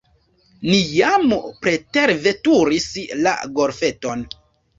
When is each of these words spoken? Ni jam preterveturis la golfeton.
Ni 0.69 0.77
jam 0.91 1.35
preterveturis 1.65 2.89
la 3.27 3.35
golfeton. 3.61 4.27